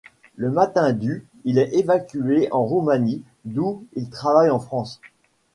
[0.35, 4.99] Le matin du il est évacué en Roumanie d'où il arrive en France.